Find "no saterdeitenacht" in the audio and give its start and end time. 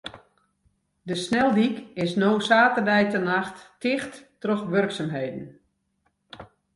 2.21-3.57